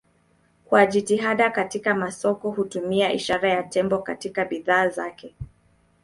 [0.65, 5.35] Kwa jitihada katika masoko hutumia ishara ya tembo katika bidhaa zake.